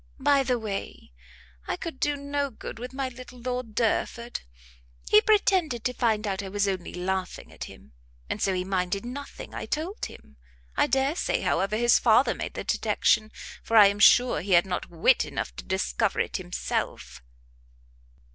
By 0.19 0.41
the 0.41 0.57
way, 0.57 1.11
I 1.67 1.75
could 1.77 1.99
do 1.99 2.15
no 2.17 2.49
good 2.49 2.79
with 2.79 2.91
my 2.91 3.09
little 3.09 3.37
Lord 3.39 3.75
Derford; 3.75 4.41
he 5.07 5.21
pretended 5.21 5.83
to 5.83 5.93
find 5.93 6.25
out 6.25 6.41
I 6.41 6.49
was 6.49 6.67
only 6.67 6.91
laughing 6.91 7.51
at 7.53 7.65
him, 7.65 7.93
and 8.27 8.41
so 8.41 8.51
he 8.55 8.63
minded 8.63 9.05
nothing 9.05 9.53
I 9.53 9.67
told 9.67 10.05
him. 10.07 10.37
I 10.75 10.87
dare 10.87 11.15
say, 11.15 11.41
however, 11.41 11.77
his 11.77 11.99
father 11.99 12.33
made 12.33 12.55
the 12.55 12.63
detection, 12.63 13.31
for 13.61 13.77
I 13.77 13.89
am 13.89 13.99
sure 13.99 14.41
he 14.41 14.53
had 14.53 14.65
not 14.65 14.89
wit 14.89 15.23
enough 15.23 15.55
to 15.57 15.63
discover 15.63 16.19
it 16.19 16.37
himself." 16.37 17.21